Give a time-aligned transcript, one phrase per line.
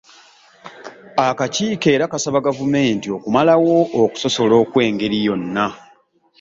[1.27, 5.65] Akakiiko era kasaba Gavumenti okumalawo okusosola okw’engeri yonna.